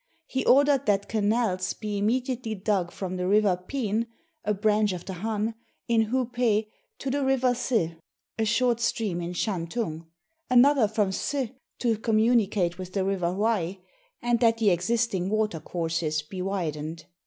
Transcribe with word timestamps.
He 0.25 0.43
ordered 0.47 0.87
that 0.87 1.07
canals 1.07 1.73
be 1.73 1.99
immediately 1.99 2.55
dug 2.55 2.89
from 2.89 3.17
the 3.17 3.27
river 3.27 3.55
Pien, 3.55 4.07
a 4.43 4.51
branch 4.51 4.93
of 4.93 5.05
the 5.05 5.13
Han, 5.13 5.53
in 5.87 6.07
Hupeh, 6.09 6.65
to 6.97 7.11
the 7.11 7.23
river 7.23 7.51
Sz, 7.53 7.97
a 8.39 8.43
short 8.45 8.79
stream 8.79 9.21
in 9.21 9.33
Shantung; 9.33 10.07
another 10.49 10.87
from 10.87 11.09
Sz 11.11 11.51
to 11.77 11.97
communicate 11.99 12.79
with 12.79 12.93
the 12.93 13.05
river 13.05 13.31
Hwai, 13.31 13.77
and 14.23 14.39
that 14.39 14.57
the 14.57 14.71
ex 14.71 14.89
isting 14.89 15.29
water 15.29 15.59
courses 15.59 16.23
be 16.23 16.41
widened. 16.41 17.05